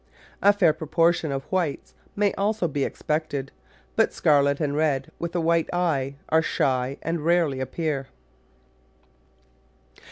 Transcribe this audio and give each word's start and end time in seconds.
A 0.41 0.51
fair 0.51 0.73
proportion 0.73 1.31
of 1.31 1.43
white 1.51 1.93
may 2.15 2.33
also 2.33 2.67
be 2.67 2.83
expected, 2.83 3.51
but 3.95 4.11
scarlet 4.13 4.59
and 4.59 4.75
red 4.75 5.11
with 5.19 5.35
a 5.35 5.39
white 5.39 5.69
eye 5.71 6.15
are 6.29 6.41
shy 6.41 6.97
and 7.03 7.23
rarely 7.23 7.59
appear. 7.59 8.07